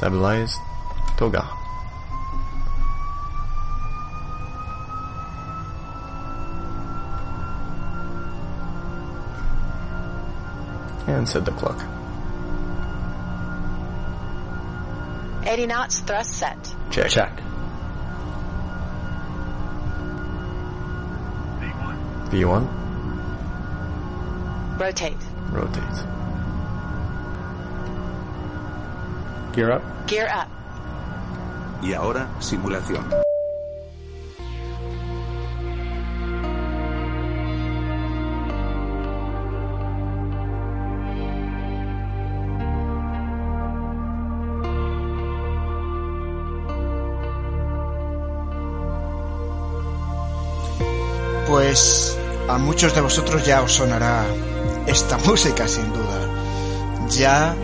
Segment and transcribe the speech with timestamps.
[0.00, 0.56] Stabilize
[1.18, 1.46] Toga.
[11.06, 11.84] And set the clock.
[15.46, 16.56] 80 knots, thrust set.
[16.90, 17.10] Check.
[17.10, 17.36] Check.
[22.30, 22.64] V one.
[22.64, 22.64] V1.
[24.80, 25.22] Rotate.
[25.50, 26.06] Rotate.
[29.52, 29.99] Gear up.
[30.10, 30.48] Gear up.
[31.86, 33.08] Y ahora, simulación.
[51.46, 52.18] Pues
[52.48, 54.24] a muchos de vosotros ya os sonará
[54.88, 56.28] esta música sin duda.
[57.10, 57.54] Ya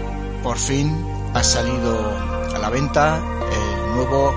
[0.45, 0.95] por fin
[1.35, 2.36] ha salido
[2.67, 3.23] la venta
[3.53, 4.35] el nuevo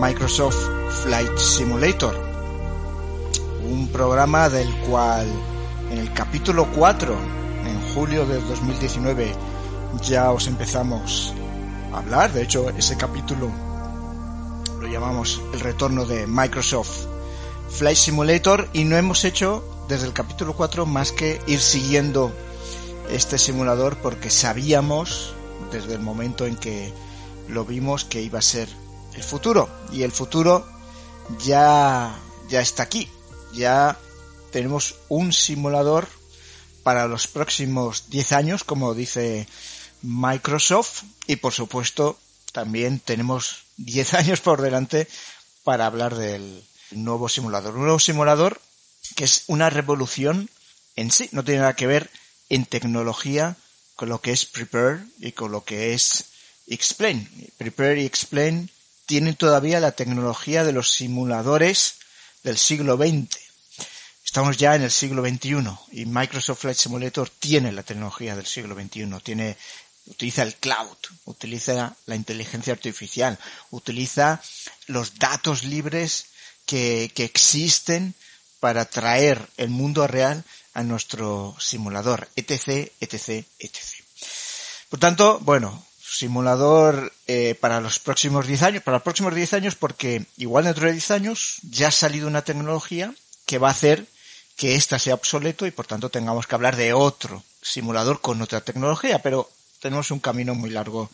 [0.00, 0.56] Microsoft
[1.02, 2.16] Flight Simulator.
[3.68, 5.26] Un programa del cual
[5.90, 7.14] en el capítulo 4,
[7.66, 9.34] en julio de 2019,
[10.00, 11.34] ya os empezamos
[11.92, 12.32] a hablar.
[12.32, 13.50] De hecho, ese capítulo
[14.80, 17.04] lo llamamos el retorno de Microsoft
[17.68, 22.32] Flight Simulator y no hemos hecho desde el capítulo 4 más que ir siguiendo
[23.10, 25.34] este simulador porque sabíamos
[25.70, 26.94] desde el momento en que
[27.48, 28.68] lo vimos que iba a ser
[29.14, 29.68] el futuro.
[29.92, 30.66] Y el futuro
[31.44, 32.16] ya
[32.48, 33.08] ya está aquí.
[33.52, 33.98] Ya
[34.50, 36.08] tenemos un simulador
[36.82, 39.46] para los próximos 10 años como dice
[40.02, 41.02] Microsoft.
[41.26, 42.18] Y por supuesto
[42.52, 45.08] también tenemos 10 años por delante
[45.64, 47.74] para hablar del nuevo simulador.
[47.74, 48.60] Un nuevo simulador
[49.14, 50.50] que es una revolución
[50.96, 51.28] en sí.
[51.32, 52.10] No tiene nada que ver
[52.48, 53.56] en tecnología
[53.96, 56.26] con lo que es Prepare y con lo que es
[56.68, 57.28] Explain.
[57.56, 58.70] Prepare y Explain
[59.06, 61.94] tienen todavía la tecnología de los simuladores
[62.42, 63.36] del siglo XX.
[64.24, 68.74] Estamos ya en el siglo XXI y Microsoft Flight Simulator tiene la tecnología del siglo
[68.74, 69.08] XXI.
[69.22, 69.56] Tiene,
[70.06, 73.38] utiliza el cloud, utiliza la inteligencia artificial,
[73.70, 74.42] utiliza
[74.86, 76.26] los datos libres
[76.66, 78.14] que, que existen
[78.60, 83.78] para traer el mundo real a nuestro simulador, etc, etc, etc.
[84.90, 85.86] Por tanto, bueno,
[86.18, 90.86] simulador eh, para los próximos 10 años, para los próximos 10 años porque igual dentro
[90.86, 93.14] de 10 años ya ha salido una tecnología
[93.46, 94.04] que va a hacer
[94.56, 98.60] que ésta sea obsoleto y por tanto tengamos que hablar de otro simulador con otra
[98.60, 101.08] tecnología, pero tenemos un camino muy largo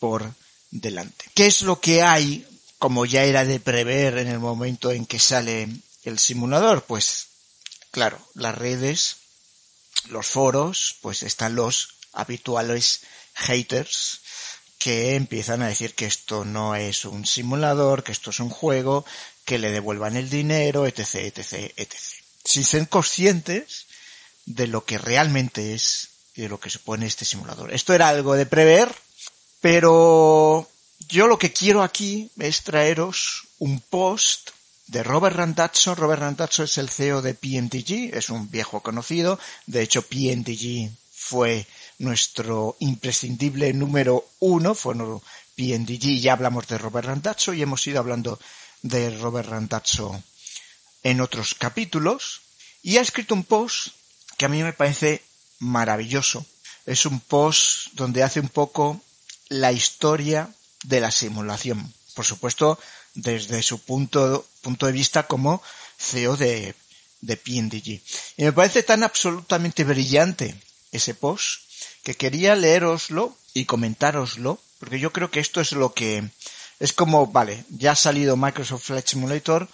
[0.00, 0.28] por
[0.72, 1.26] delante.
[1.34, 2.44] ¿Qué es lo que hay,
[2.78, 5.68] como ya era de prever en el momento en que sale
[6.02, 6.82] el simulador?
[6.82, 7.28] Pues
[7.92, 9.18] claro, las redes,
[10.08, 13.02] los foros, pues están los habituales
[13.34, 14.20] haters
[14.78, 19.04] que empiezan a decir que esto no es un simulador, que esto es un juego,
[19.44, 21.94] que le devuelvan el dinero, etc, etc, etc.
[22.44, 23.86] Sin ser conscientes
[24.44, 27.72] de lo que realmente es y de lo que supone este simulador.
[27.72, 28.92] Esto era algo de prever,
[29.60, 30.68] pero
[31.08, 34.50] yo lo que quiero aquí es traeros un post
[34.86, 35.94] de Robert Randazzo.
[35.94, 39.38] Robert Randazzo es el CEO de PNTG, es un viejo conocido.
[39.66, 41.66] De hecho, PNTG fue
[42.02, 44.94] nuestro imprescindible número uno, fue
[45.54, 48.40] PNDG, ya hablamos de Robert Randazzo y hemos ido hablando
[48.82, 50.22] de Robert Randazzo
[51.04, 52.42] en otros capítulos,
[52.82, 53.88] y ha escrito un post
[54.36, 55.22] que a mí me parece
[55.60, 56.44] maravilloso.
[56.86, 59.00] Es un post donde hace un poco
[59.48, 60.52] la historia
[60.82, 61.92] de la simulación.
[62.14, 62.78] Por supuesto,
[63.14, 65.62] desde su punto, punto de vista como
[65.96, 66.74] CEO de,
[67.20, 68.00] de PNDG.
[68.36, 70.56] Y me parece tan absolutamente brillante
[70.90, 71.62] ese post
[72.02, 76.28] que quería leeroslo y comentároslo, porque yo creo que esto es lo que
[76.80, 79.68] es como, vale, ya ha salido Microsoft Flight Simulator,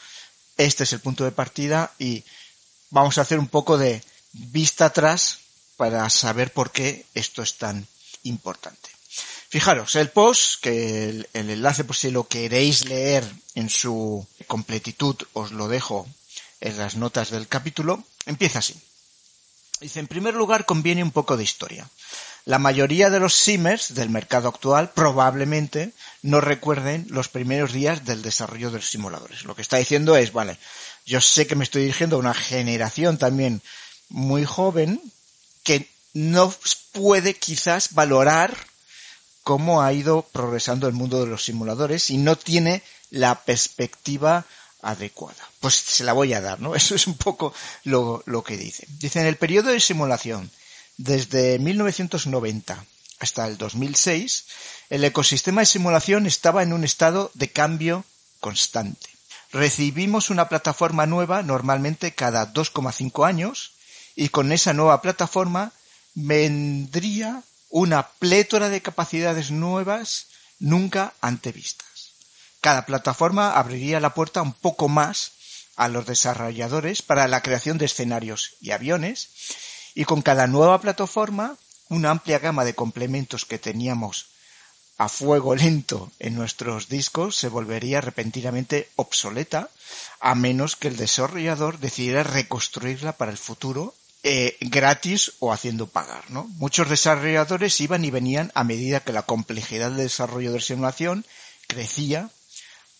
[0.56, 2.24] este es el punto de partida y
[2.90, 4.02] vamos a hacer un poco de
[4.32, 5.38] vista atrás
[5.76, 7.86] para saber por qué esto es tan
[8.24, 8.90] importante.
[9.48, 13.24] Fijaros, el post, que el, el enlace por si lo queréis leer
[13.54, 16.06] en su completitud os lo dejo
[16.60, 18.74] en las notas del capítulo, empieza así.
[19.80, 21.88] Dice, en primer lugar conviene un poco de historia.
[22.44, 25.92] La mayoría de los simmers del mercado actual probablemente
[26.22, 29.44] no recuerden los primeros días del desarrollo de los simuladores.
[29.44, 30.58] Lo que está diciendo es, vale,
[31.04, 33.62] yo sé que me estoy dirigiendo a una generación también
[34.08, 35.00] muy joven
[35.62, 36.54] que no
[36.92, 38.56] puede quizás valorar
[39.42, 44.44] cómo ha ido progresando el mundo de los simuladores y no tiene la perspectiva
[44.82, 45.48] adecuada.
[45.60, 46.74] Pues se la voy a dar, ¿no?
[46.76, 47.52] Eso es un poco
[47.84, 48.86] lo, lo que dice.
[48.98, 50.50] Dice, en el periodo de simulación,
[50.96, 52.84] desde 1990
[53.20, 54.46] hasta el 2006,
[54.90, 58.04] el ecosistema de simulación estaba en un estado de cambio
[58.40, 59.08] constante.
[59.50, 63.72] Recibimos una plataforma nueva normalmente cada 2,5 años
[64.14, 65.72] y con esa nueva plataforma
[66.14, 70.26] vendría una plétora de capacidades nuevas
[70.58, 71.87] nunca antevistas.
[72.68, 75.32] Cada plataforma abriría la puerta un poco más
[75.76, 79.30] a los desarrolladores para la creación de escenarios y aviones
[79.94, 81.56] y con cada nueva plataforma
[81.88, 84.26] una amplia gama de complementos que teníamos
[84.98, 89.70] a fuego lento en nuestros discos se volvería repentinamente obsoleta
[90.20, 93.94] a menos que el desarrollador decidiera reconstruirla para el futuro
[94.24, 96.30] eh, gratis o haciendo pagar.
[96.30, 96.44] ¿no?
[96.58, 101.24] Muchos desarrolladores iban y venían a medida que la complejidad del desarrollo de simulación
[101.66, 102.28] crecía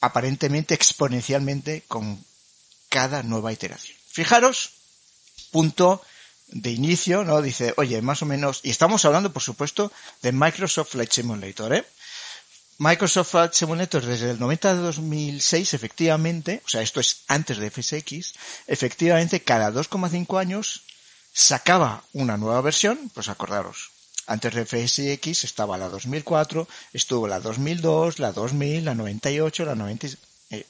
[0.00, 2.24] aparentemente exponencialmente con
[2.88, 3.96] cada nueva iteración.
[4.08, 4.70] Fijaros,
[5.50, 6.02] punto
[6.48, 7.42] de inicio, ¿no?
[7.42, 9.92] Dice, oye, más o menos, y estamos hablando, por supuesto,
[10.22, 11.84] de Microsoft Flight Simulator, ¿eh?
[12.78, 17.70] Microsoft Flight Simulator desde el 90 de 2006, efectivamente, o sea, esto es antes de
[17.70, 18.34] FSX,
[18.66, 20.82] efectivamente, cada 2,5 años
[21.32, 23.90] sacaba una nueva versión, pues acordaros,
[24.28, 30.06] antes de FSX estaba la 2004, estuvo la 2002, la 2000, la 98, la 90,
[30.06, 30.16] eh,
[30.50, 30.66] eh,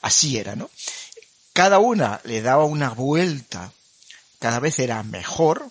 [0.00, 0.70] así era, ¿no?
[1.52, 3.72] Cada una le daba una vuelta
[4.38, 5.70] cada vez era mejor,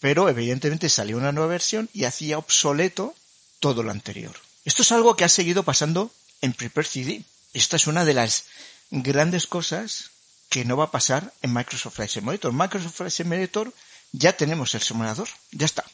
[0.00, 3.14] pero evidentemente salió una nueva versión y hacía obsoleto
[3.60, 4.34] todo lo anterior.
[4.64, 6.10] Esto es algo que ha seguido pasando
[6.40, 7.22] en Prepare CD.
[7.52, 8.44] Esta es una de las
[8.90, 10.10] grandes cosas
[10.48, 12.52] que no va a pasar en Microsoft Flight Simulator.
[12.52, 13.74] Microsoft Flight Simulator
[14.12, 15.84] ya tenemos el simulador, ya está.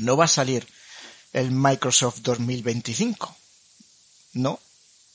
[0.00, 0.66] No va a salir
[1.32, 3.36] el Microsoft 2025.
[4.34, 4.60] No,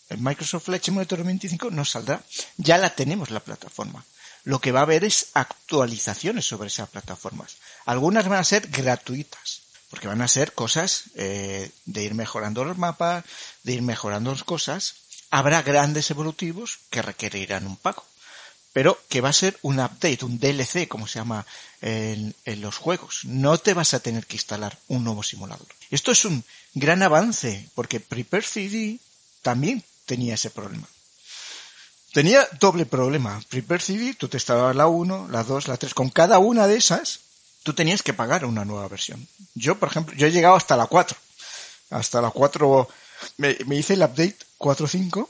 [0.09, 2.23] el Microsoft Flight Simulator 2025 no saldrá.
[2.57, 4.05] Ya la tenemos la plataforma
[4.45, 7.57] lo que va a haber es actualizaciones sobre esas plataformas.
[7.85, 12.77] Algunas van a ser gratuitas, porque van a ser cosas eh, de ir mejorando los
[12.77, 13.25] mapas,
[13.63, 14.95] de ir mejorando las cosas.
[15.31, 18.05] Habrá grandes evolutivos que requerirán un pago,
[18.75, 21.45] pero que va a ser un update, un DLC, como se llama
[21.79, 23.21] en, los juegos.
[23.23, 25.65] No te vas a tener que instalar un nuevo simulador.
[25.91, 26.43] Esto es un
[26.73, 28.99] gran avance, porque Prepare CD
[29.41, 30.89] también tenía ese problema.
[32.11, 33.41] Tenía doble problema.
[33.47, 35.93] Prepare CD, tú te instalabas la 1, la 2, la 3.
[35.93, 37.21] Con cada una de esas,
[37.63, 39.25] tú tenías que pagar una nueva versión.
[39.53, 41.17] Yo, por ejemplo, yo he llegado hasta la 4.
[41.91, 42.89] Hasta la 4,
[43.37, 45.29] me, me hice el update 4.5,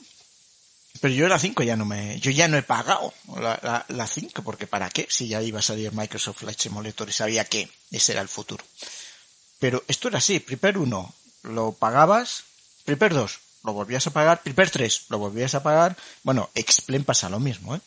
[1.02, 4.08] pero yo la 5 ya no me, yo ya no he pagado la, la, la
[4.08, 5.08] 5, porque ¿para qué?
[5.10, 8.64] Si ya iba a salir Microsoft Flight Simulator y sabía que ese era el futuro.
[9.60, 11.14] Pero esto era así, Prepare 1
[11.44, 12.44] lo pagabas,
[12.86, 17.30] Prepare 2 lo volvías a pagar, Prepare 3 lo volvías a pagar, bueno, Explain pasa
[17.30, 17.82] lo mismo, ¿eh?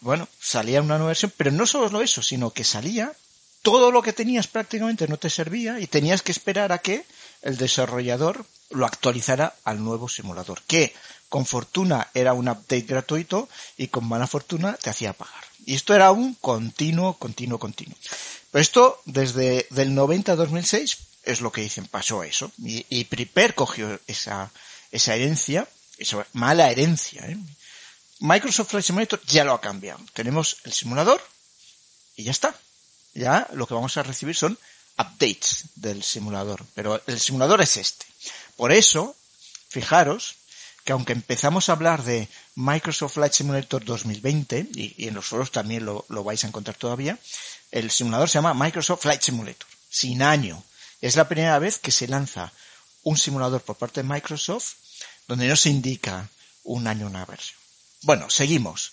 [0.00, 3.12] Bueno, salía una nueva versión, pero no solo eso, sino que salía,
[3.62, 7.04] todo lo que tenías prácticamente no te servía y tenías que esperar a que
[7.44, 10.92] el desarrollador lo actualizara al nuevo simulador, que
[11.28, 15.44] con fortuna era un update gratuito y con mala fortuna te hacía pagar.
[15.66, 17.96] Y esto era un continuo, continuo, continuo.
[18.50, 22.50] Pero esto desde del 90 a 2006 es lo que dicen, pasó eso.
[22.58, 24.50] Y, y Prepare cogió esa,
[24.90, 25.68] esa herencia,
[25.98, 27.26] esa mala herencia.
[27.26, 27.36] ¿eh?
[28.20, 30.00] Microsoft Flight Simulator ya lo ha cambiado.
[30.12, 31.20] Tenemos el simulador
[32.16, 32.54] y ya está.
[33.14, 34.58] Ya lo que vamos a recibir son
[34.98, 36.64] updates del simulador.
[36.74, 38.06] Pero el simulador es este.
[38.56, 39.16] Por eso,
[39.68, 40.36] fijaros
[40.84, 45.50] que aunque empezamos a hablar de Microsoft Flight Simulator 2020, y, y en los foros
[45.50, 47.18] también lo, lo, vais a encontrar todavía,
[47.70, 50.62] el simulador se llama Microsoft Flight Simulator, sin año.
[51.00, 52.52] Es la primera vez que se lanza
[53.02, 54.74] un simulador por parte de Microsoft
[55.26, 56.28] donde no se indica
[56.64, 57.58] un año una versión.
[58.02, 58.92] Bueno, seguimos.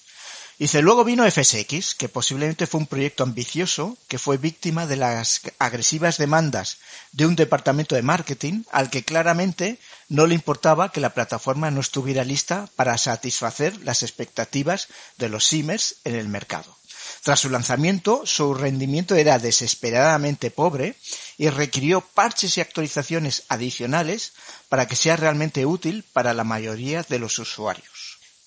[0.61, 5.41] Dice, luego vino FSX, que posiblemente fue un proyecto ambicioso que fue víctima de las
[5.57, 6.77] agresivas demandas
[7.13, 11.81] de un departamento de marketing al que claramente no le importaba que la plataforma no
[11.81, 16.77] estuviera lista para satisfacer las expectativas de los simers en el mercado.
[17.23, 20.93] Tras su lanzamiento, su rendimiento era desesperadamente pobre
[21.39, 24.33] y requirió parches y actualizaciones adicionales
[24.69, 27.90] para que sea realmente útil para la mayoría de los usuarios.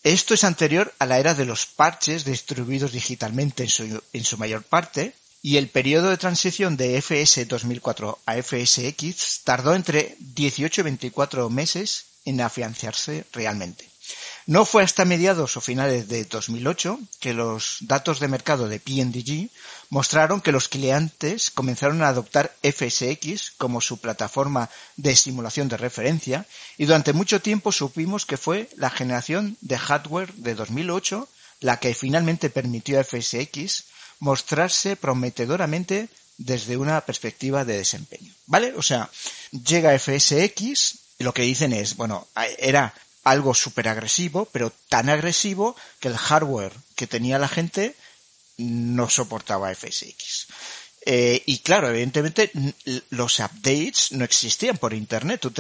[0.04, 3.66] Esto es anterior a la era de los parches distribuidos digitalmente
[4.12, 9.74] en su, mayor parte, y el periodo de transición de FS 2004 a FSX tardó
[9.74, 13.88] entre 18 y 24 meses en afianzarse realmente.
[14.44, 19.48] No fue hasta mediados o finales de 2008 que los datos de mercado de PNDG
[19.94, 26.46] mostraron que los clientes comenzaron a adoptar FSX como su plataforma de simulación de referencia
[26.76, 31.28] y durante mucho tiempo supimos que fue la generación de hardware de 2008
[31.60, 33.84] la que finalmente permitió a FSX
[34.18, 36.08] mostrarse prometedoramente
[36.38, 38.34] desde una perspectiva de desempeño.
[38.46, 38.74] ¿Vale?
[38.76, 39.08] O sea,
[39.52, 42.26] llega FSX y lo que dicen es, bueno,
[42.58, 47.94] era algo súper agresivo, pero tan agresivo que el hardware que tenía la gente
[48.58, 50.46] no soportaba FSX.
[51.06, 52.50] Eh, y claro, evidentemente
[53.10, 55.40] los updates no existían por internet.
[55.40, 55.52] ¿Tú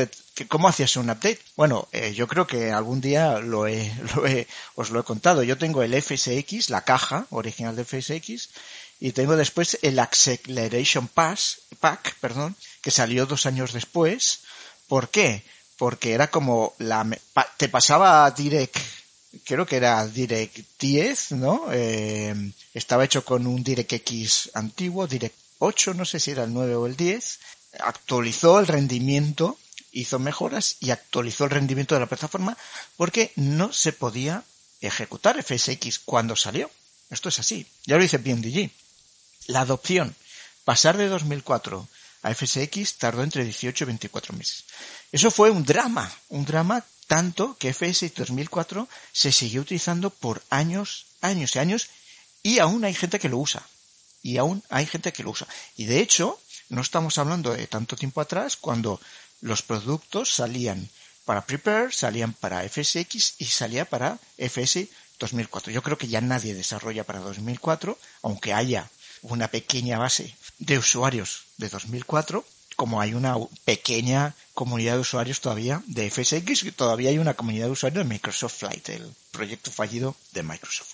[0.48, 1.40] ¿Cómo hacías un update?
[1.54, 5.42] Bueno, eh, yo creo que algún día lo he, lo he, os lo he contado.
[5.42, 8.48] Yo tengo el FSX, la caja original de FSX,
[9.00, 14.40] y tengo después el Acceleration Pass, Pack, perdón, que salió dos años después.
[14.88, 15.44] ¿Por qué?
[15.76, 17.06] Porque era como la,
[17.58, 18.78] te pasaba Direct
[19.44, 21.66] creo que era Direct 10, ¿no?
[21.72, 26.74] Eh, estaba hecho con un DirectX antiguo, Direct 8, no sé si era el 9
[26.74, 27.40] o el 10.
[27.80, 29.58] Actualizó el rendimiento,
[29.92, 32.58] hizo mejoras y actualizó el rendimiento de la plataforma
[32.96, 34.42] porque no se podía
[34.80, 36.70] ejecutar FSX cuando salió.
[37.10, 37.66] Esto es así.
[37.86, 38.70] Ya lo dice PNDG.
[39.46, 40.14] La adopción,
[40.64, 41.88] pasar de 2004
[42.22, 44.64] a FSX tardó entre 18 y 24 meses.
[45.12, 51.06] Eso fue un drama, un drama tanto que FS 2004 se siguió utilizando por años,
[51.20, 51.88] años y años,
[52.44, 53.66] y aún hay gente que lo usa.
[54.22, 55.48] Y aún hay gente que lo usa.
[55.76, 59.00] Y de hecho, no estamos hablando de tanto tiempo atrás cuando
[59.40, 60.88] los productos salían
[61.24, 65.72] para Prepare, salían para FSX y salía para FS 2004.
[65.72, 68.90] Yo creo que ya nadie desarrolla para 2004, aunque haya
[69.22, 72.44] una pequeña base de usuarios de 2004,
[72.76, 77.66] como hay una pequeña comunidad de usuarios todavía de FSX, y todavía hay una comunidad
[77.66, 80.92] de usuarios de Microsoft Flight, el proyecto fallido de Microsoft.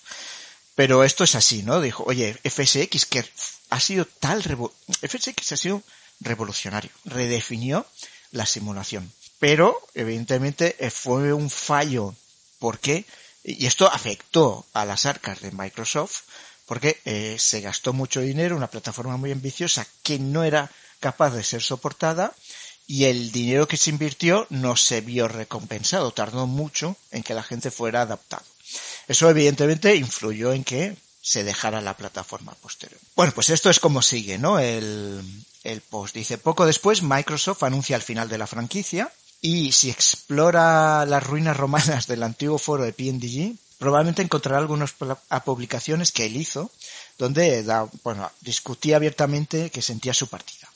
[0.75, 1.81] Pero esto es así, ¿no?
[1.81, 3.25] Dijo, oye, FSX que
[3.69, 5.83] ha sido tal FSX ha sido
[6.19, 7.85] revolucionario, redefinió
[8.31, 9.11] la simulación.
[9.39, 12.15] Pero, evidentemente, eh, fue un fallo.
[12.59, 13.05] ¿Por qué?
[13.43, 16.21] Y esto afectó a las arcas de Microsoft
[16.67, 21.43] porque eh, se gastó mucho dinero, una plataforma muy ambiciosa que no era capaz de
[21.43, 22.33] ser soportada
[22.87, 27.43] y el dinero que se invirtió no se vio recompensado, tardó mucho en que la
[27.43, 28.45] gente fuera adaptado.
[29.11, 32.97] Eso evidentemente influyó en que se dejara la plataforma posterior.
[33.13, 34.57] Bueno, pues esto es como sigue, ¿no?
[34.57, 35.21] El,
[35.89, 41.27] post dice, poco después Microsoft anuncia el final de la franquicia y si explora las
[41.27, 44.95] ruinas romanas del antiguo foro de PNDG, probablemente encontrará algunas
[45.43, 46.71] publicaciones que él hizo
[47.17, 50.69] donde da, bueno, discutía abiertamente que sentía su partida.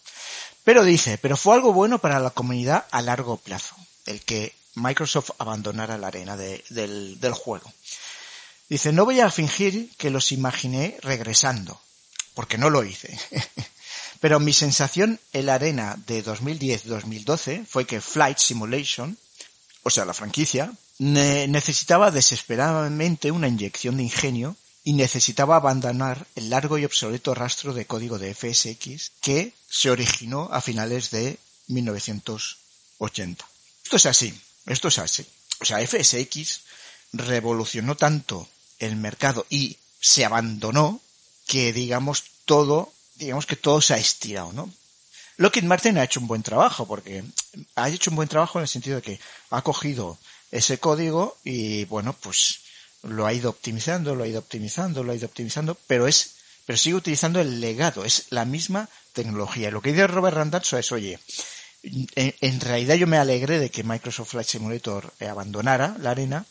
[0.65, 5.31] Pero dice, pero fue algo bueno para la comunidad a largo plazo, el que Microsoft
[5.37, 7.71] abandonara la arena del juego.
[8.69, 11.79] Dice, no voy a fingir que los imaginé regresando,
[12.33, 13.17] porque no lo hice.
[14.19, 19.17] Pero mi sensación en la arena de 2010-2012 fue que Flight Simulation,
[19.83, 26.77] o sea, la franquicia, necesitaba desesperadamente una inyección de ingenio y necesitaba abandonar el largo
[26.77, 33.45] y obsoleto rastro de código de FSX que se originó a finales de 1980.
[33.83, 35.25] Esto es así, esto es así.
[35.59, 36.61] O sea, FSX
[37.13, 38.47] revolucionó tanto
[38.79, 41.01] el mercado y se abandonó
[41.47, 44.71] que digamos todo, digamos que todo se ha estirado, ¿no?
[45.37, 47.23] Lockheed Martin ha hecho un buen trabajo porque
[47.75, 50.17] ha hecho un buen trabajo en el sentido de que ha cogido
[50.51, 52.59] ese código y bueno, pues
[53.03, 56.77] lo ha ido optimizando, lo ha ido optimizando, lo ha ido optimizando, pero es, pero
[56.77, 59.71] sigue utilizando el legado, es la misma tecnología.
[59.71, 61.19] Lo que dice Robert Randazzo es, oye,
[61.83, 66.45] en, realidad yo me alegré de que Microsoft Flight Simulator abandonara la arena,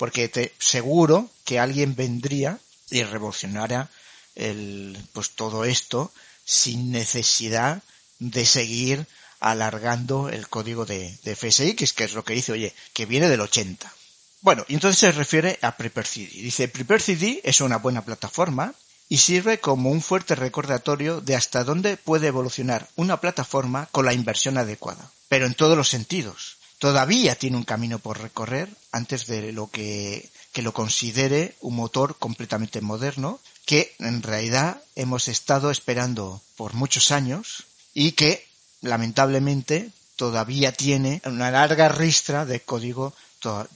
[0.00, 2.58] porque te seguro que alguien vendría
[2.90, 3.90] y revolucionara
[4.34, 6.10] el, pues todo esto
[6.42, 7.82] sin necesidad
[8.18, 9.06] de seguir
[9.40, 13.42] alargando el código de, de FSX, que es lo que dice, oye, que viene del
[13.42, 13.92] 80.
[14.40, 16.32] Bueno, y entonces se refiere a PrepareCD.
[16.32, 18.72] Dice, PrepareCD es una buena plataforma
[19.06, 24.14] y sirve como un fuerte recordatorio de hasta dónde puede evolucionar una plataforma con la
[24.14, 25.10] inversión adecuada.
[25.28, 26.49] Pero en todos los sentidos.
[26.80, 32.16] Todavía tiene un camino por recorrer antes de lo que, que lo considere un motor
[32.18, 38.48] completamente moderno que en realidad hemos estado esperando por muchos años y que
[38.80, 43.14] lamentablemente todavía tiene una larga ristra de código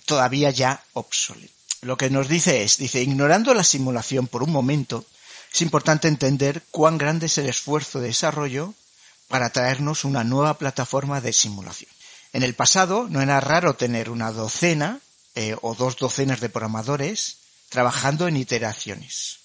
[0.06, 1.52] todavía ya obsoleto.
[1.82, 5.04] Lo que nos dice es, dice, ignorando la simulación por un momento,
[5.52, 8.72] es importante entender cuán grande es el esfuerzo de desarrollo
[9.28, 11.93] para traernos una nueva plataforma de simulación.
[12.34, 14.98] En el pasado no era raro tener una docena
[15.36, 17.36] eh, o dos docenas de programadores
[17.68, 19.38] trabajando en iteraciones.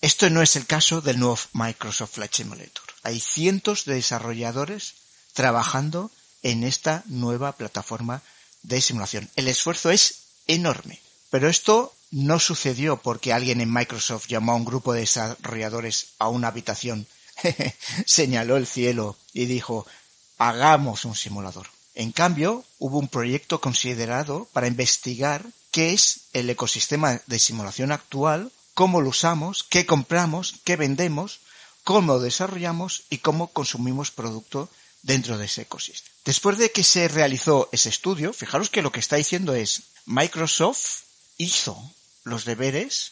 [0.00, 2.84] Esto no es el caso del nuevo Microsoft Flight Simulator.
[3.02, 4.94] Hay cientos de desarrolladores
[5.32, 6.12] trabajando
[6.44, 8.22] en esta nueva plataforma
[8.62, 9.28] de simulación.
[9.34, 11.00] El esfuerzo es enorme.
[11.30, 16.28] Pero esto no sucedió porque alguien en Microsoft llamó a un grupo de desarrolladores a
[16.28, 17.08] una habitación
[18.06, 19.86] señaló el cielo y dijo,
[20.38, 21.66] hagamos un simulador.
[21.98, 28.52] En cambio, hubo un proyecto considerado para investigar qué es el ecosistema de simulación actual,
[28.72, 31.40] cómo lo usamos, qué compramos, qué vendemos,
[31.82, 34.68] cómo desarrollamos y cómo consumimos producto
[35.02, 36.14] dentro de ese ecosistema.
[36.24, 41.00] Después de que se realizó ese estudio, fijaros que lo que está diciendo es Microsoft
[41.36, 41.76] hizo
[42.22, 43.10] los deberes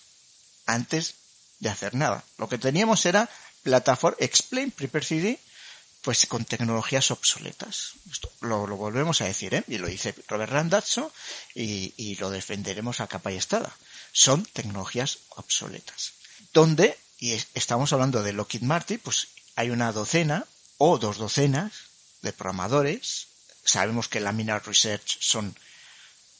[0.64, 1.16] antes
[1.58, 2.22] de hacer nada.
[2.38, 3.28] Lo que teníamos era
[3.64, 5.40] plataforma Explain Prepare CD
[6.06, 7.94] pues con tecnologías obsoletas.
[8.12, 9.64] Esto lo, volvemos a decir, ¿eh?
[9.66, 11.12] y lo dice Robert Randazzo
[11.52, 13.76] y, y, lo defenderemos a capa y estada.
[14.12, 16.12] Son tecnologías obsoletas.
[16.52, 20.46] Donde, y es, estamos hablando de Lockheed Martin, pues hay una docena
[20.78, 21.72] o dos docenas
[22.22, 23.26] de programadores.
[23.64, 25.58] Sabemos que la Mina Research son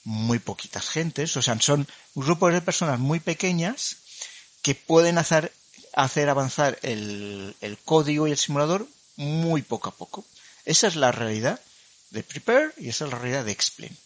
[0.05, 3.97] muy poquitas gentes, o sea, son grupos de personas muy pequeñas
[4.63, 5.53] que pueden hacer,
[5.93, 10.25] hacer avanzar el, el código y el simulador muy poco a poco.
[10.65, 11.61] Esa es la realidad
[12.11, 13.97] de Prepare y esa es la realidad de Explain.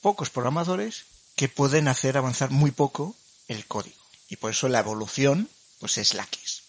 [0.00, 1.04] Pocos programadores
[1.36, 3.16] que pueden hacer avanzar muy poco
[3.48, 3.96] el código.
[4.28, 6.62] Y por eso la evolución, pues es la que es.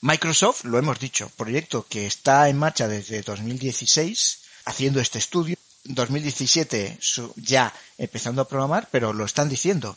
[0.00, 5.56] Microsoft, lo hemos dicho, proyecto que está en marcha desde 2016, haciendo este estudio.
[5.84, 6.98] 2017
[7.36, 9.96] ya empezando a programar, pero lo están diciendo.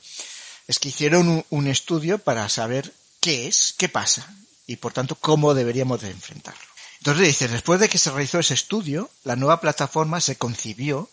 [0.68, 4.34] Es que hicieron un, estudio para saber qué es, qué pasa,
[4.72, 6.62] y por tanto cómo deberíamos de enfrentarlo.
[7.00, 11.10] Entonces dice, después de que se realizó ese estudio, la nueva plataforma se concibió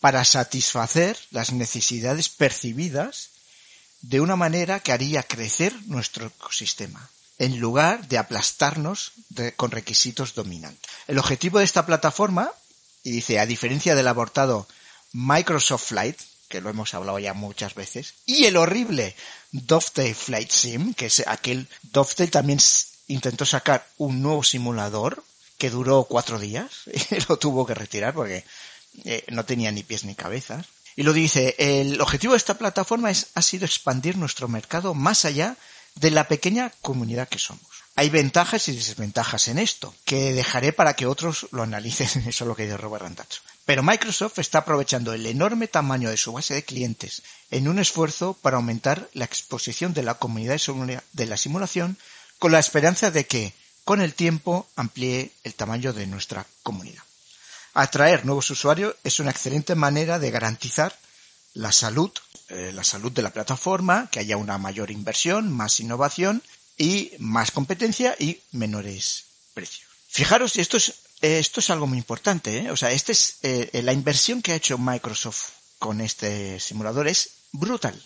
[0.00, 3.30] para satisfacer las necesidades percibidas
[4.02, 9.12] de una manera que haría crecer nuestro ecosistema, en lugar de aplastarnos
[9.56, 10.90] con requisitos dominantes.
[11.06, 12.50] El objetivo de esta plataforma,
[13.02, 14.68] y dice, a diferencia del abortado
[15.12, 19.14] Microsoft Flight, que lo hemos hablado ya muchas veces, y el horrible
[19.52, 22.58] Dovetail Flight Sim, que es aquel Dovetail también
[23.08, 25.24] intentó sacar un nuevo simulador
[25.58, 28.44] que duró cuatro días y lo tuvo que retirar porque
[29.04, 30.66] eh, no tenía ni pies ni cabezas.
[30.96, 35.24] Y lo dice, el objetivo de esta plataforma es, ha sido expandir nuestro mercado más
[35.24, 35.56] allá
[35.94, 37.62] de la pequeña comunidad que somos.
[37.94, 42.48] Hay ventajas y desventajas en esto, que dejaré para que otros lo analicen, eso es
[42.48, 43.40] lo que dice Robert Randazzo.
[43.64, 48.34] Pero Microsoft está aprovechando el enorme tamaño de su base de clientes en un esfuerzo
[48.40, 50.60] para aumentar la exposición de la comunidad
[51.12, 51.98] de la simulación
[52.38, 53.52] con la esperanza de que,
[53.84, 57.02] con el tiempo, amplíe el tamaño de nuestra comunidad.
[57.74, 60.96] Atraer nuevos usuarios es una excelente manera de garantizar
[61.54, 62.10] la salud,
[62.48, 66.42] eh, la salud de la plataforma, que haya una mayor inversión, más innovación
[66.76, 69.24] y más competencia y menores
[69.54, 69.88] precios.
[70.08, 72.70] Fijaros, esto es, esto es algo muy importante, ¿eh?
[72.70, 77.30] o sea, este es, eh, la inversión que ha hecho Microsoft con este simulador es
[77.52, 78.00] brutal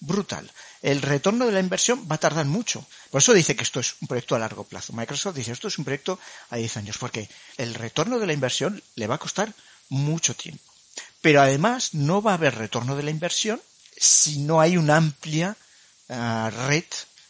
[0.00, 0.50] brutal.
[0.86, 2.86] El retorno de la inversión va a tardar mucho.
[3.10, 4.92] Por eso dice que esto es un proyecto a largo plazo.
[4.92, 6.16] Microsoft dice esto es un proyecto
[6.48, 9.52] a 10 años, porque el retorno de la inversión le va a costar
[9.88, 10.62] mucho tiempo.
[11.20, 13.60] Pero además no va a haber retorno de la inversión
[13.96, 15.56] si no hay una amplia
[16.06, 16.84] uh, red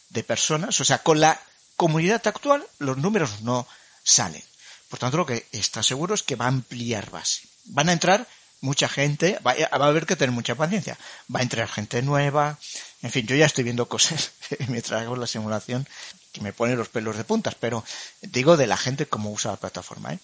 [0.09, 0.79] de personas.
[0.79, 1.41] O sea, con la
[1.77, 3.67] comunidad actual los números no
[4.03, 4.43] salen.
[4.87, 7.41] Por tanto, lo que está seguro es que va a ampliar base.
[7.65, 8.27] Van a entrar
[8.61, 10.97] mucha gente, va, va, a haber que tener mucha paciencia.
[11.33, 12.57] Va a entrar gente nueva.
[13.01, 14.31] En fin, yo ya estoy viendo cosas
[14.67, 15.87] mientras hago la simulación
[16.31, 17.83] que me ponen los pelos de puntas, pero
[18.21, 20.13] digo de la gente como usa la plataforma.
[20.13, 20.19] ¿eh?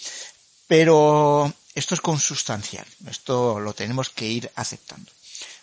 [0.68, 2.86] Pero esto es consustancial.
[3.10, 5.12] Esto lo tenemos que ir aceptando.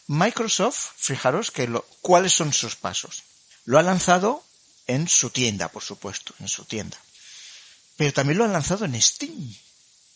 [0.06, 3.22] Microsoft, fijaros que lo, cuáles son sus pasos.
[3.64, 4.42] Lo ha lanzado
[4.86, 6.98] en su tienda, por supuesto, en su tienda.
[7.96, 9.54] Pero también lo ha lanzado en Steam.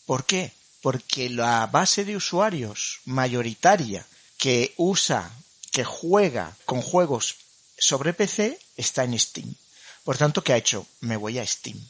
[0.05, 0.51] ¿Por qué?
[0.85, 4.05] Porque la base de usuarios mayoritaria
[4.37, 5.31] que usa,
[5.71, 7.37] que juega con juegos
[7.75, 9.55] sobre PC está en Steam.
[10.03, 10.85] Por tanto, ¿qué ha hecho?
[10.99, 11.83] Me voy a Steam.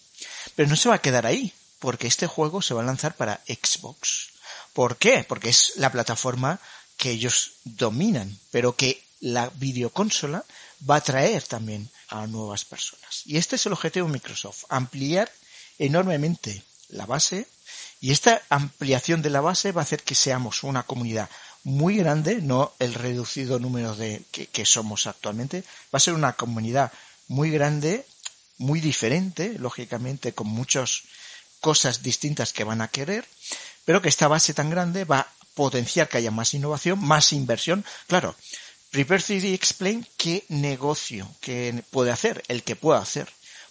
[0.56, 3.42] Pero no se va a quedar ahí, porque este juego se va a lanzar para
[3.46, 4.30] Xbox.
[4.72, 5.26] ¿Por qué?
[5.28, 6.62] Porque es la plataforma
[6.96, 10.46] que ellos dominan, pero que la videoconsola
[10.90, 13.24] va a atraer también a nuevas personas.
[13.26, 15.30] Y este es el objetivo de Microsoft, ampliar
[15.80, 17.48] enormemente la base
[18.02, 21.30] y esta ampliación de la base va a hacer que seamos una comunidad
[21.64, 26.92] muy grande, no el reducido número de que, somos actualmente, va a ser una comunidad
[27.28, 28.06] muy grande,
[28.60, 31.04] muy diferente, lógicamente, con muchas
[31.62, 33.26] cosas distintas que van a querer,
[33.84, 37.84] pero que esta base tan grande va a potenciar que haya más innovación, más inversión.
[38.06, 38.36] Claro,
[38.92, 43.28] Prepare 3D Explain qué negocio que puede hacer, el que pueda hacer.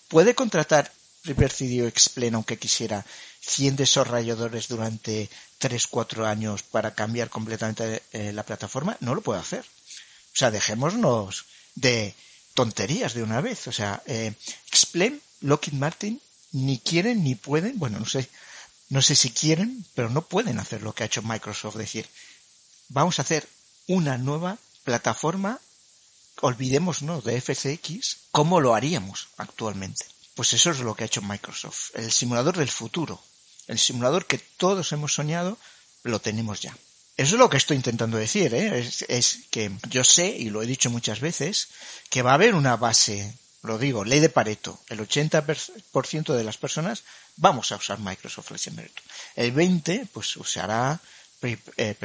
[0.09, 0.91] Puede contratar
[1.25, 3.05] 3D Explain aunque quisiera
[3.41, 9.61] 100 desarrolladores durante 3-4 años para cambiar completamente eh, la plataforma, no lo puede hacer.
[9.61, 12.15] O sea, dejémonos de
[12.55, 13.67] tonterías de una vez.
[13.69, 14.33] O sea, eh,
[14.69, 16.21] Explain Lockheed Martin
[16.53, 18.29] ni quieren ni pueden, bueno, no sé,
[18.89, 22.07] no sé si quieren, pero no pueden hacer lo que ha hecho Microsoft, decir,
[22.89, 23.49] vamos a hacer
[23.89, 25.61] una nueva plataforma,
[26.41, 30.05] olvidémonos de FCX, ¿cómo lo haríamos actualmente?
[30.35, 33.23] Pues eso es lo que ha hecho Microsoft, el simulador del futuro,
[33.69, 35.59] el simulador que todos hemos soñado,
[36.03, 36.77] lo tenemos ya.
[37.17, 38.91] Eso es lo que estoy intentando decir, ¿eh?
[39.09, 41.69] es, que yo sé, y lo he dicho muchas veces,
[42.11, 46.57] que va a haber una base, lo digo, ley de Pareto, el 80% de las
[46.57, 47.05] personas
[47.37, 49.03] vamos a usar Microsoft Simulator.
[49.37, 51.01] El 20% pues usará
[51.77, 51.97] eh,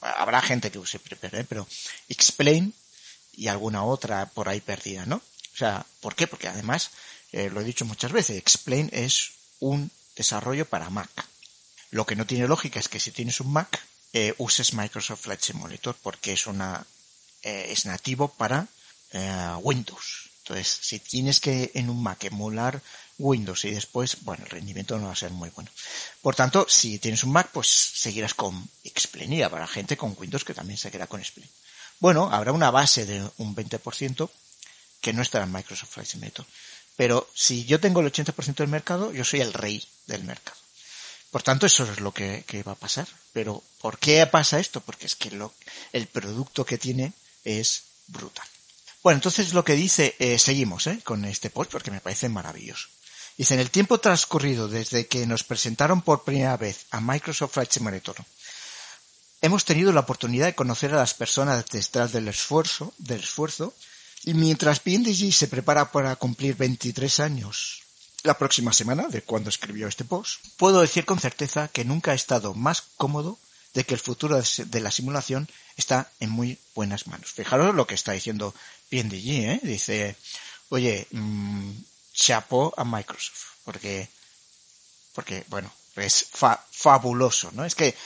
[0.00, 1.46] habrá gente que use Prepare, ¿eh?
[1.48, 1.66] pero
[2.08, 2.72] Explain
[3.32, 5.22] y alguna otra por ahí perdida, ¿no?
[5.54, 6.26] O sea, ¿por qué?
[6.26, 6.90] Porque además,
[7.32, 11.10] eh, lo he dicho muchas veces, Explain es un desarrollo para Mac.
[11.90, 15.40] Lo que no tiene lógica es que si tienes un Mac, eh, uses Microsoft Flight
[15.40, 16.86] Simulator porque es una
[17.42, 18.66] eh, es nativo para
[19.60, 20.30] Windows.
[20.38, 22.80] Entonces, si tienes que en un Mac emular
[23.18, 25.70] Windows y después, bueno, el rendimiento no va a ser muy bueno.
[26.22, 30.44] Por tanto, si tienes un Mac, pues seguirás con Explain y habrá gente con Windows
[30.44, 31.48] que también se queda con Explain.
[32.00, 34.30] Bueno, habrá una base de un 20%
[35.02, 36.46] que no estará en Microsoft Flight Simulator.
[36.96, 40.56] Pero si yo tengo el 80% del mercado, yo soy el rey del mercado.
[41.30, 43.08] Por tanto, eso es lo que, que, va a pasar.
[43.32, 44.80] Pero, ¿por qué pasa esto?
[44.80, 45.52] Porque es que lo,
[45.92, 47.12] el producto que tiene
[47.44, 48.46] es brutal.
[49.02, 52.88] Bueno, entonces lo que dice, eh, seguimos eh, con este post porque me parece maravilloso.
[53.36, 57.72] Dice, en el tiempo transcurrido desde que nos presentaron por primera vez a Microsoft Flight
[57.72, 58.16] Simulator,
[59.40, 63.74] hemos tenido la oportunidad de conocer a las personas detrás del esfuerzo, del esfuerzo,
[64.24, 67.82] y mientras PNDG se prepara para cumplir 23 años
[68.22, 72.16] la próxima semana de cuando escribió este post, puedo decir con certeza que nunca he
[72.16, 73.38] estado más cómodo
[73.74, 77.32] de que el futuro de la simulación está en muy buenas manos.
[77.32, 78.54] Fijaros lo que está diciendo
[78.90, 79.60] PNDG, ¿eh?
[79.62, 80.16] Dice,
[80.68, 81.72] oye, mmm,
[82.12, 84.08] chapo a Microsoft, porque,
[85.14, 87.64] porque, bueno, es fa fabuloso, ¿no?
[87.64, 87.96] Es que,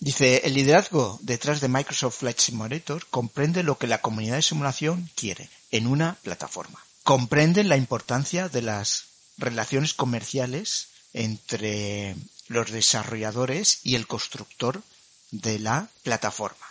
[0.00, 5.10] dice, el liderazgo detrás de Microsoft Flight Simulator comprende lo que la comunidad de simulación
[5.14, 6.82] quiere en una plataforma.
[7.02, 9.04] Comprenden la importancia de las
[9.38, 12.16] relaciones comerciales entre
[12.48, 14.82] los desarrolladores y el constructor
[15.30, 16.66] de la plataforma.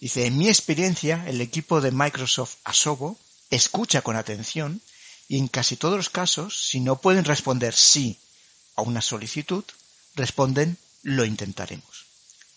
[0.00, 3.18] Dice, en mi experiencia, el equipo de Microsoft Asobo
[3.50, 4.80] escucha con atención
[5.28, 8.18] y en casi todos los casos, si no pueden responder sí
[8.76, 9.64] a una solicitud,
[10.14, 12.06] responden lo intentaremos.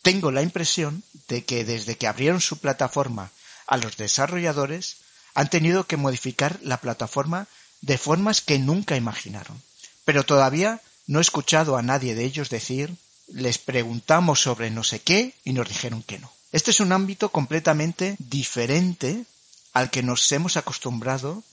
[0.08, 3.30] Tengo la impresión de que desde que abrieron su plataforma
[3.67, 5.00] a los desarrolladores,
[5.34, 7.50] han tenido que modificar la plataforma
[7.82, 9.62] de formas que nunca imaginaron.
[10.06, 12.96] Pero todavía no he escuchado a nadie de ellos decir
[13.28, 16.32] les preguntamos sobre no sé qué y nos dijeron que no.
[16.54, 19.26] Este es un ámbito completamente diferente
[19.74, 21.43] al que nos hemos acostumbrado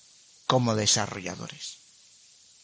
[0.47, 1.79] como desarrolladores.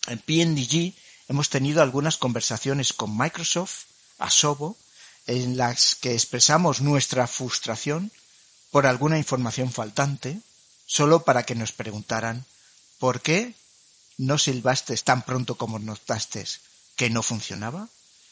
[0.06, 0.94] En PNDG
[1.26, 3.86] hemos tenido algunas conversaciones con Microsoft,
[4.20, 4.76] Asobo,
[5.30, 8.10] en las que expresamos nuestra frustración
[8.72, 10.40] por alguna información faltante,
[10.86, 12.44] solo para que nos preguntaran
[12.98, 13.54] ¿por qué
[14.18, 16.44] no silbaste tan pronto como notaste
[16.96, 17.88] que no funcionaba?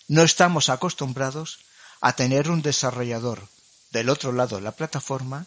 [0.08, 1.60] No estamos acostumbrados
[2.00, 3.46] a tener un desarrollador
[3.92, 5.46] del otro lado de la plataforma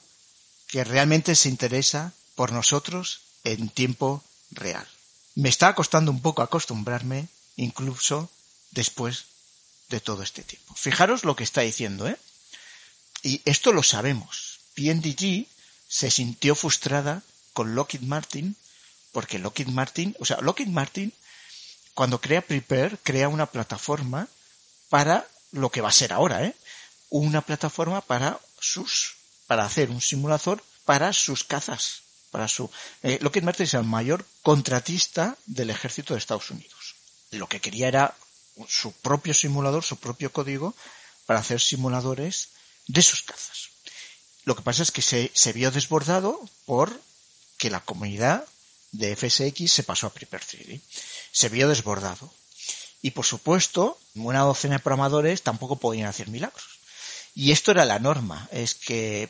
[0.67, 4.87] que realmente se interesa por nosotros en tiempo real.
[5.35, 8.29] Me está costando un poco acostumbrarme, incluso
[8.71, 9.25] después
[9.91, 10.73] de todo este tiempo.
[10.73, 12.17] Fijaros lo que está diciendo, ¿eh?
[13.21, 14.61] Y esto lo sabemos.
[14.73, 15.45] PNDG
[15.87, 17.21] se sintió frustrada
[17.53, 18.55] con Lockheed Martin
[19.11, 21.13] porque Lockheed Martin, o sea, Lockheed Martin
[21.93, 24.27] cuando crea Prepare crea una plataforma
[24.89, 26.55] para lo que va a ser ahora, ¿eh?
[27.09, 29.15] Una plataforma para sus
[29.47, 32.71] para hacer un simulador para sus cazas para su
[33.03, 36.95] eh, Lockheed Martin es el mayor contratista del ejército de Estados Unidos.
[37.31, 38.15] Lo que quería era
[38.67, 40.75] su propio simulador, su propio código
[41.25, 42.49] para hacer simuladores
[42.87, 43.69] de sus cazas.
[44.43, 46.99] Lo que pasa es que se, se vio desbordado por
[47.57, 48.45] que la comunidad
[48.91, 50.81] de FSX se pasó a Prepare 3D.
[51.31, 52.31] Se vio desbordado.
[53.01, 56.79] Y por supuesto, una docena de programadores tampoco podían hacer milagros.
[57.33, 59.29] Y esto era la norma, es que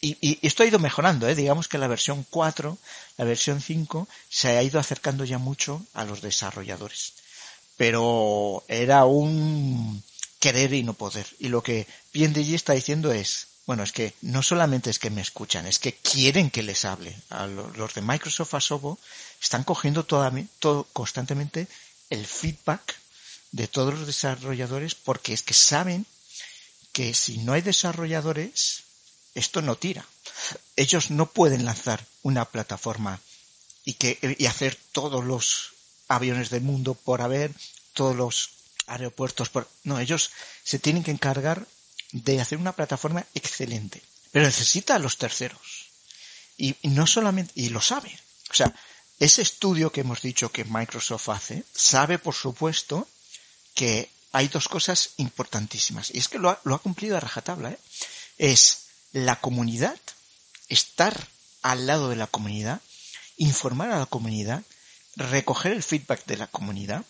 [0.00, 1.34] y, y, esto ha ido mejorando, ¿eh?
[1.34, 2.76] digamos que la versión 4,
[3.16, 7.14] la versión 5, se ha ido acercando ya mucho a los desarrolladores.
[7.76, 10.02] Pero era un
[10.38, 11.26] querer y no poder.
[11.38, 15.22] Y lo que PNDG está diciendo es, bueno, es que no solamente es que me
[15.22, 17.16] escuchan, es que quieren que les hable.
[17.30, 18.98] A los de Microsoft Asobo
[19.40, 21.66] están cogiendo todo, todo, constantemente
[22.10, 22.96] el feedback
[23.52, 26.06] de todos los desarrolladores porque es que saben
[26.92, 28.82] que si no hay desarrolladores,
[29.34, 30.06] esto no tira.
[30.76, 33.20] Ellos no pueden lanzar una plataforma
[33.84, 35.73] y que y hacer todos los
[36.08, 37.52] aviones del mundo por haber,
[37.92, 38.50] todos los
[38.86, 40.30] aeropuertos por no, ellos
[40.62, 41.66] se tienen que encargar
[42.12, 45.88] de hacer una plataforma excelente, pero necesita a los terceros.
[46.56, 48.16] Y, no solamente y lo sabe.
[48.50, 48.72] O sea,
[49.18, 53.08] ese estudio que hemos dicho que Microsoft hace, sabe por supuesto
[53.74, 56.14] que hay dos cosas importantísimas.
[56.14, 57.70] Y es que lo ha, lo ha cumplido a rajatabla.
[57.70, 57.78] ¿eh?
[58.38, 59.98] Es la comunidad,
[60.68, 61.28] estar
[61.62, 62.80] al lado de la comunidad,
[63.36, 64.62] informar a la comunidad,
[65.16, 67.04] recoger el feedback de la comunidad.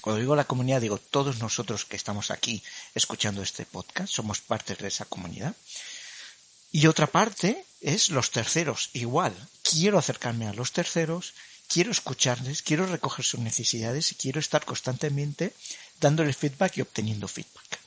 [0.00, 2.62] Cuando digo la comunidad, digo todos nosotros que estamos aquí
[2.94, 5.54] escuchando este podcast, somos parte de esa comunidad.
[6.72, 8.90] Y otra parte es los terceros.
[8.92, 11.34] Igual, quiero acercarme a los terceros,
[11.68, 15.54] quiero escucharles, quiero recoger sus necesidades y quiero estar constantemente
[16.00, 17.78] dándoles feedback y obteniendo feedback.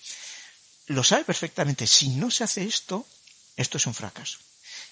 [0.88, 1.86] Lo sabe perfectamente.
[1.86, 3.06] Si no se hace esto,
[3.58, 4.40] esto es un fracaso.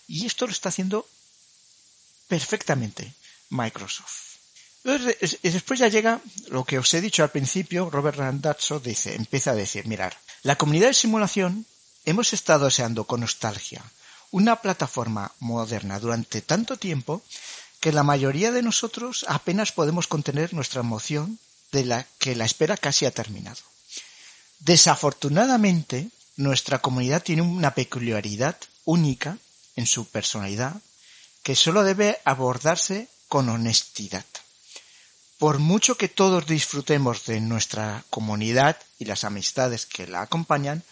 [0.08, 1.08] Y esto lo está haciendo
[2.28, 3.14] perfectamente
[3.50, 4.26] Microsoft.
[4.84, 9.56] Después ya llega lo que os he dicho al principio, Robert Randazzo dice, empieza a
[9.56, 11.66] decir, mirar, la comunidad de simulación
[12.06, 13.84] hemos estado deseando con nostalgia
[14.30, 17.24] una plataforma moderna durante tanto tiempo
[17.80, 21.40] que la mayoría de nosotros apenas podemos contener nuestra emoción
[21.72, 23.62] de la que la espera casi ha terminado.
[24.60, 29.38] Desafortunadamente, nuestra comunidad tiene una peculiaridad única
[29.76, 30.82] en su personalidad
[31.44, 34.26] que solo debe abordarse con honestidad.
[35.38, 40.84] Por mucho que todos disfrutemos de nuestra comunidad y las amistades que la acompañan,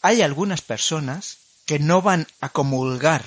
[0.00, 3.24] hay algunas personas que no van a comulgar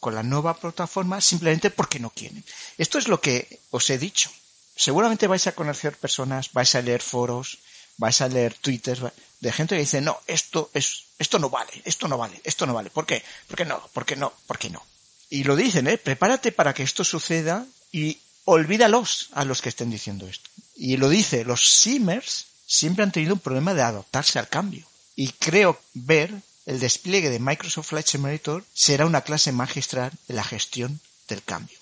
[0.00, 2.44] con la nueva plataforma simplemente porque no quieren.
[2.78, 4.30] Esto es lo que os he dicho.
[4.74, 7.58] Seguramente vais a conocer personas, vais a leer foros,
[7.98, 9.02] vais a leer twitters
[9.40, 12.74] de gente que dice, no, esto es, esto no vale, esto no vale, esto no
[12.74, 12.90] vale.
[12.90, 13.22] ¿Por qué?
[13.46, 13.80] ¿Por qué no?
[13.92, 14.32] ¿Por qué no?
[14.46, 14.84] ¿Por qué no?
[15.28, 15.98] Y lo dicen, ¿eh?
[15.98, 20.50] Prepárate para que esto suceda y olvídalos a los que estén diciendo esto.
[20.76, 24.86] Y lo dice, los simmers siempre han tenido un problema de adaptarse al cambio.
[25.16, 26.32] Y creo ver
[26.66, 31.76] el despliegue de Microsoft Flight Simulator será una clase magistral de la gestión del cambio.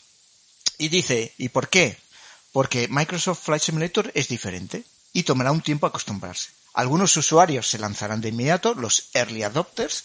[0.78, 1.98] Y dice, ¿y por qué?
[2.52, 6.50] Porque Microsoft Flight Simulator es diferente y tomará un tiempo acostumbrarse.
[6.74, 10.04] Algunos usuarios se lanzarán de inmediato, los early adopters,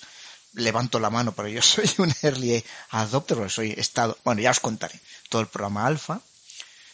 [0.54, 5.00] levanto la mano, pero yo soy un early adopter, soy estado, bueno, ya os contaré,
[5.30, 6.22] todo el programa alfa,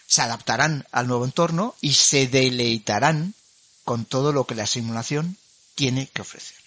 [0.07, 3.35] se adaptarán al nuevo entorno y se deleitarán
[3.83, 5.37] con todo lo que la simulación
[5.75, 6.57] tiene que ofrecer.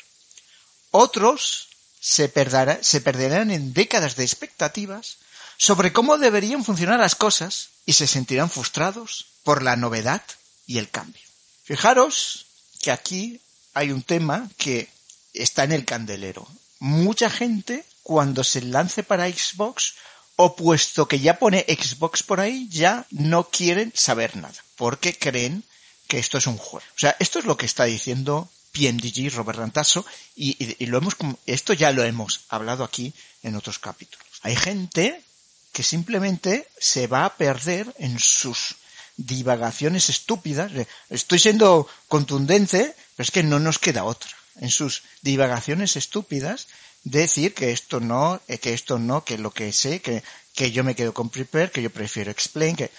[0.90, 1.68] Otros
[2.00, 5.18] se perderán en décadas de expectativas
[5.57, 10.22] sobre cómo deberían funcionar las cosas y se sentirán frustrados por la novedad
[10.66, 11.22] y el cambio.
[11.64, 12.46] Fijaros
[12.81, 13.40] que aquí
[13.74, 14.88] hay un tema que
[15.33, 16.46] está en el candelero.
[16.82, 19.94] Mucha gente cuando se lance para Xbox
[20.34, 25.62] o puesto que ya pone Xbox por ahí, ya no quieren saber nada, porque creen
[26.08, 26.84] que esto es un juego.
[26.96, 31.14] O sea, esto es lo que está diciendo PMDG, Robert Rantasso, y, y, lo hemos,
[31.46, 33.14] esto ya lo hemos hablado aquí
[33.44, 34.26] en otros capítulos.
[34.42, 35.22] Hay gente
[35.70, 38.74] que simplemente se va a perder en sus
[39.16, 40.72] divagaciones estúpidas.
[41.10, 44.41] Estoy siendo contundente, pero es que no nos queda otra.
[44.60, 46.68] En sus divagaciones estúpidas,
[47.04, 50.22] decir que esto no, eh, que esto no, que lo que sé, que,
[50.54, 52.90] que yo me quedo con prepare, que yo prefiero explain, que,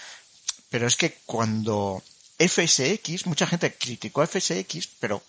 [0.70, 2.04] pero es que cuando
[2.40, 5.24] FSX, mucha gente criticó FSX, pero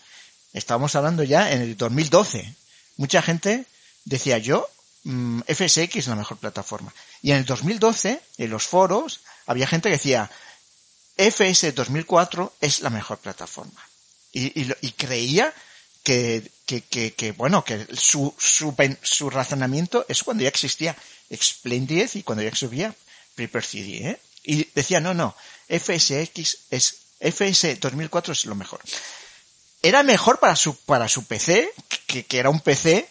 [0.52, 2.54] estábamos hablando ya en el 2012.
[2.96, 3.66] Mucha gente
[4.04, 4.68] decía yo,
[5.04, 6.92] mmm, FSX es la mejor plataforma.
[7.22, 10.30] Y en el 2012, en los foros, había gente que decía,
[11.16, 13.87] FS 2004 es la mejor plataforma.
[14.32, 15.54] Y, y creía
[16.04, 20.96] que, que, que, que, bueno, que su, su, su razonamiento es cuando ya existía
[21.30, 22.94] Explain 10 y cuando ya existía
[23.34, 24.20] Prepare CD, ¿eh?
[24.44, 25.34] Y decía, no, no,
[25.68, 28.80] FSX es, FS 2004 es lo mejor.
[29.82, 31.72] Era mejor para su, para su PC,
[32.06, 33.08] que, que era un PC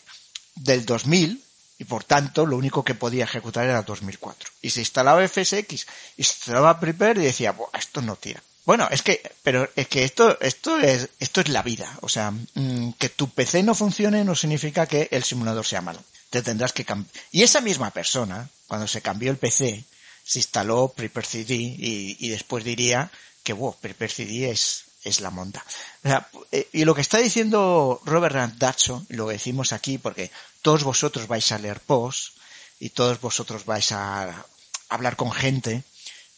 [0.55, 1.43] del 2000,
[1.79, 4.49] y por tanto lo único que podía ejecutar era 2004.
[4.61, 8.41] Y se instalaba FSX, instalaba Prepare y decía, esto no tira.
[8.65, 11.97] Bueno, es que, pero es que esto, esto es, esto es la vida.
[12.01, 16.01] O sea, mmm, que tu PC no funcione no significa que el simulador sea malo.
[16.29, 17.13] Te tendrás que cambiar.
[17.31, 19.83] Y esa misma persona, cuando se cambió el PC,
[20.23, 23.11] se instaló Prepare CD y, después diría
[23.43, 25.63] que, wow, Prepare CD es, es la monta.
[26.03, 26.29] O sea,
[26.71, 31.59] y lo que está diciendo Robert Randazzo, lo decimos aquí, porque todos vosotros vais a
[31.59, 32.33] leer posts
[32.79, 34.45] y todos vosotros vais a
[34.87, 35.83] hablar con gente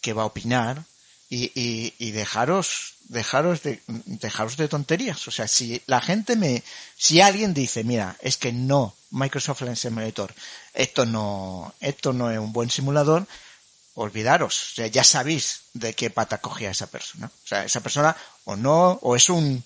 [0.01, 0.83] que va a opinar
[1.29, 5.27] y, y, dejaros, dejaros de, dejaros de tonterías.
[5.27, 6.63] O sea, si la gente me,
[6.97, 10.33] si alguien dice, mira, es que no, Microsoft Flight Simulator,
[10.73, 13.27] esto no, esto no es un buen simulador,
[13.95, 17.27] olvidaros, o sea, ya sabéis de qué pata cogía esa persona.
[17.27, 19.63] O sea, esa persona o no, o es un,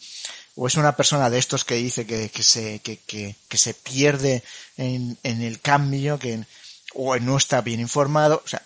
[0.55, 4.43] o es una persona de estos que dice que, que se, que, que se pierde
[4.77, 6.45] en, en el cambio, que,
[6.93, 8.41] o no está bien informado.
[8.45, 8.61] O sea,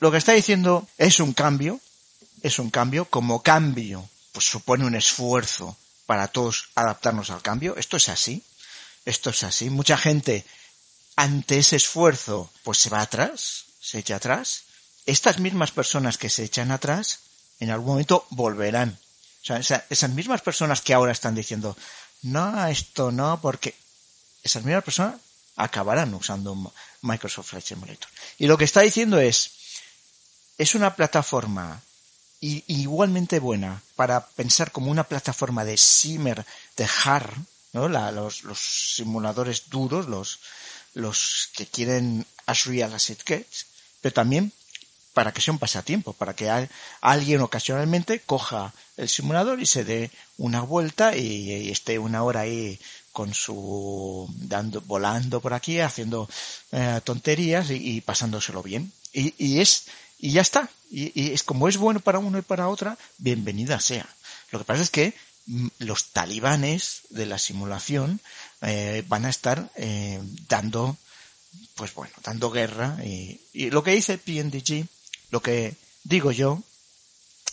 [0.00, 1.80] lo que está diciendo es un cambio,
[2.42, 5.76] es un cambio, como cambio, pues supone un esfuerzo
[6.06, 7.76] para todos adaptarnos al cambio.
[7.76, 8.42] Esto es así,
[9.04, 9.70] esto es así.
[9.70, 10.44] Mucha gente
[11.16, 14.62] ante ese esfuerzo, pues se va atrás, se echa atrás.
[15.06, 17.20] Estas mismas personas que se echan atrás,
[17.58, 18.98] en algún momento volverán.
[19.42, 21.76] O sea, esa- esas mismas personas que ahora están diciendo,
[22.22, 23.74] no, esto no, porque
[24.42, 25.16] esas mismas personas
[25.56, 26.72] acabarán usando
[27.02, 28.08] Microsoft Flight Simulator.
[28.38, 29.50] Y lo que está diciendo es,
[30.58, 31.82] es una plataforma
[32.40, 36.44] i- igualmente buena para pensar como una plataforma de simmer,
[36.76, 37.34] de HAR,
[37.72, 37.88] ¿no?
[37.88, 40.40] La- los, los simuladores duros, los,
[40.94, 43.66] los que quieren as real as it gets,
[44.00, 44.52] pero también
[45.12, 46.48] para que sea un pasatiempo, para que
[47.00, 52.40] alguien ocasionalmente coja el simulador y se dé una vuelta y, y esté una hora
[52.40, 52.78] ahí
[53.12, 56.28] con su dando volando por aquí haciendo
[56.70, 59.86] eh, tonterías y, y pasándoselo bien y, y es
[60.20, 60.68] y ya está.
[60.90, 64.08] Y, es como es bueno para uno y para otra bienvenida sea.
[64.50, 65.14] Lo que pasa es que
[65.46, 68.20] mm, los talibanes de la simulación
[68.62, 70.96] eh, van a estar eh, dando
[71.74, 74.86] pues bueno, dando guerra y, y lo que dice PNDG,
[75.30, 76.62] lo que digo yo,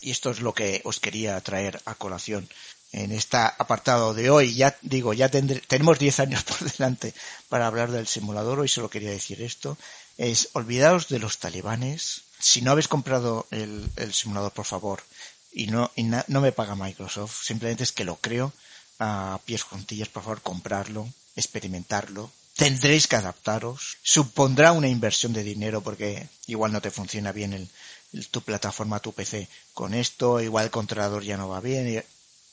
[0.02, 2.48] y esto es lo que os quería traer a colación
[2.92, 7.14] en este apartado de hoy, ya digo, ya tendré- tenemos 10 años por delante
[7.50, 9.78] para hablar del simulador, hoy solo quería decir esto,
[10.18, 15.04] es olvidaos de los talibanes, si no habéis comprado el, el simulador, por favor,
[15.52, 18.54] y no, y na- no me paga Microsoft, simplemente es que lo creo
[19.00, 22.32] a pies juntillas, por favor, comprarlo, experimentarlo.
[22.56, 23.98] Tendréis que adaptaros.
[24.02, 27.70] Supondrá una inversión de dinero porque igual no te funciona bien el,
[28.14, 31.88] el- tu plataforma, tu PC con esto, igual el controlador ya no va bien.
[31.88, 32.02] y-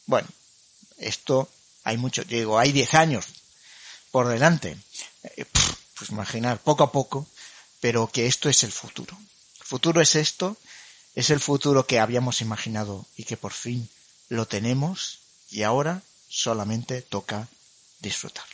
[0.06, 0.28] bueno,
[0.98, 1.48] esto
[1.84, 3.26] hay mucho, digo, hay 10 años
[4.10, 4.76] por delante.
[5.36, 5.44] Eh,
[5.96, 7.26] Pues imaginar, poco a poco,
[7.80, 9.16] pero que esto es el futuro.
[9.64, 10.58] Futuro es esto,
[11.14, 13.88] es el futuro que habíamos imaginado y que por fin
[14.28, 17.48] lo tenemos y ahora solamente toca
[18.00, 18.53] disfrutarlo.